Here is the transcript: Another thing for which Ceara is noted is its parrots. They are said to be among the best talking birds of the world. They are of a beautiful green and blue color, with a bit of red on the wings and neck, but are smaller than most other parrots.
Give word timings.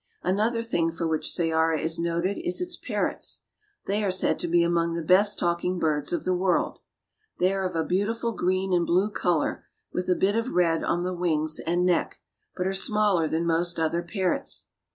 Another 0.23 0.63
thing 0.63 0.89
for 0.91 1.05
which 1.07 1.27
Ceara 1.29 1.77
is 1.79 1.99
noted 1.99 2.39
is 2.43 2.59
its 2.59 2.75
parrots. 2.75 3.43
They 3.85 4.03
are 4.03 4.09
said 4.09 4.39
to 4.39 4.47
be 4.47 4.63
among 4.63 4.95
the 4.95 5.03
best 5.03 5.37
talking 5.37 5.77
birds 5.77 6.11
of 6.11 6.23
the 6.23 6.33
world. 6.33 6.79
They 7.37 7.53
are 7.53 7.63
of 7.67 7.75
a 7.75 7.85
beautiful 7.85 8.31
green 8.31 8.73
and 8.73 8.87
blue 8.87 9.11
color, 9.11 9.63
with 9.93 10.09
a 10.09 10.15
bit 10.15 10.35
of 10.35 10.53
red 10.53 10.83
on 10.83 11.03
the 11.03 11.13
wings 11.13 11.59
and 11.67 11.85
neck, 11.85 12.19
but 12.57 12.65
are 12.65 12.73
smaller 12.73 13.27
than 13.27 13.45
most 13.45 13.79
other 13.79 14.01
parrots. 14.01 14.65